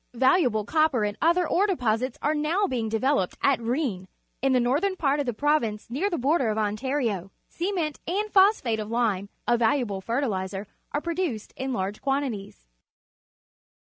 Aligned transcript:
Valuable 0.15 0.65
copper 0.65 1.03
and 1.03 1.15
other 1.21 1.47
ore 1.47 1.67
deposits 1.67 2.17
are 2.23 2.33
now 2.33 2.65
being 2.65 2.89
develope 2.89 3.33
d 3.33 3.37
at 3.43 3.59
Rou 3.59 3.75
vn 3.77 4.07
in 4.41 4.51
the 4.51 4.59
northern 4.59 4.95
par^of 4.95 5.27
the 5.27 5.31
province 5.33 5.91
near 5.91 6.09
the 6.09 6.17
border 6.17 6.49
of 6.49 6.57
Ontario. 6.57 7.29
Ce 7.49 7.71
ment 7.71 7.99
and 8.07 8.31
phosphate 8.33 8.79
of 8.79 8.89
lime, 8.89 9.29
a 9.47 9.59
valuable 9.59 10.01
fertihzer, 10.01 10.65
are 10.91 11.01
produced 11.01 11.53
in 11.55 11.71
large 11.71 12.01
quantities. 12.01 12.65